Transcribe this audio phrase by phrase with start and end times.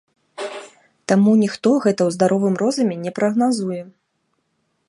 [1.11, 3.81] Таму ніхто гэта ў здаровым розуме не прагназуе.